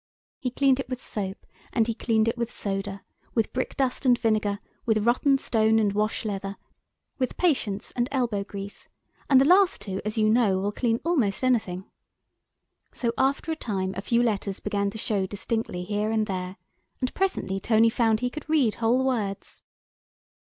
He 0.39 0.49
cleaned 0.49 0.79
it 0.79 0.89
with 0.89 0.99
soap, 1.05 1.45
and 1.71 1.85
he 1.85 1.93
cleaned 1.93 2.27
it 2.27 2.35
with 2.35 2.51
soda, 2.51 3.03
with 3.35 3.53
brickdust 3.53 4.03
and 4.03 4.17
vinegar, 4.17 4.57
with 4.83 5.05
rotten 5.05 5.37
stone 5.37 5.77
and 5.77 5.93
washleather, 5.93 6.55
with 7.19 7.37
patience 7.37 7.91
and 7.95 8.09
elbow 8.11 8.43
grease, 8.43 8.87
and 9.29 9.39
the 9.39 9.45
last 9.45 9.79
two, 9.79 10.01
as 10.03 10.17
you 10.17 10.27
know, 10.27 10.57
will 10.57 10.71
clean 10.71 10.99
almost 11.05 11.43
anything. 11.43 11.85
So 12.91 13.13
after 13.15 13.51
a 13.51 13.55
time 13.55 13.93
a 13.95 14.01
few 14.01 14.23
letters 14.23 14.59
began 14.59 14.89
to 14.89 14.97
show 14.97 15.27
distinctly 15.27 15.83
here 15.83 16.09
and 16.09 16.25
there, 16.25 16.57
and 16.99 17.13
presently 17.13 17.59
Tony 17.59 17.91
found 17.91 18.21
he 18.21 18.31
could 18.31 18.49
read 18.49 18.73
whole 18.81 19.05
words. 19.05 19.61